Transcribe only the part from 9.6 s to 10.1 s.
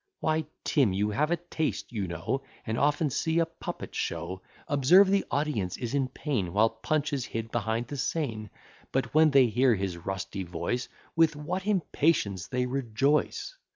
his